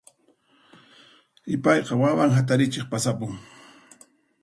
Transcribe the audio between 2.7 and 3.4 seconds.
pasapun.